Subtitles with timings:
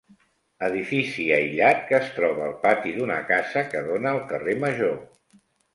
[0.67, 5.03] Edifici aïllat que es troba al pati d'una casa que dóna al carrer Major.